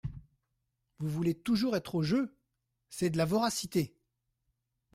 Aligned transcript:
Vous 0.97 1.07
voulez 1.09 1.35
toujours 1.35 1.75
être 1.75 1.93
au 1.93 2.01
jeu… 2.01 2.35
c’est 2.89 3.11
de 3.11 3.19
la 3.19 3.25
voracité! 3.25 3.95